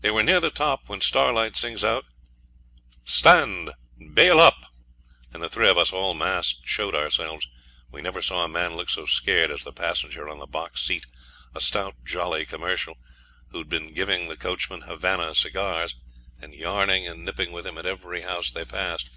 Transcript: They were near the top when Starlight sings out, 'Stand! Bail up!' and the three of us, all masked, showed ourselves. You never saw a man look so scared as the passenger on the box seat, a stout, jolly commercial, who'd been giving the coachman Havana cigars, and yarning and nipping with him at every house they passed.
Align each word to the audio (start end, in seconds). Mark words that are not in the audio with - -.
They 0.00 0.10
were 0.10 0.22
near 0.22 0.40
the 0.40 0.50
top 0.50 0.88
when 0.88 1.02
Starlight 1.02 1.54
sings 1.54 1.84
out, 1.84 2.06
'Stand! 3.04 3.72
Bail 4.14 4.40
up!' 4.40 4.72
and 5.30 5.42
the 5.42 5.48
three 5.50 5.68
of 5.68 5.76
us, 5.76 5.92
all 5.92 6.14
masked, 6.14 6.60
showed 6.64 6.94
ourselves. 6.94 7.46
You 7.92 8.00
never 8.00 8.22
saw 8.22 8.42
a 8.44 8.48
man 8.48 8.76
look 8.78 8.88
so 8.88 9.04
scared 9.04 9.50
as 9.50 9.64
the 9.64 9.72
passenger 9.74 10.26
on 10.26 10.38
the 10.38 10.46
box 10.46 10.80
seat, 10.80 11.04
a 11.54 11.60
stout, 11.60 11.96
jolly 12.02 12.46
commercial, 12.46 12.96
who'd 13.50 13.68
been 13.68 13.92
giving 13.92 14.28
the 14.28 14.38
coachman 14.38 14.88
Havana 14.88 15.34
cigars, 15.34 15.94
and 16.40 16.54
yarning 16.54 17.06
and 17.06 17.22
nipping 17.26 17.52
with 17.52 17.66
him 17.66 17.76
at 17.76 17.84
every 17.84 18.22
house 18.22 18.50
they 18.50 18.64
passed. 18.64 19.10